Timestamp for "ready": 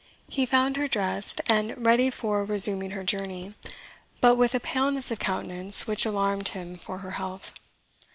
1.85-2.09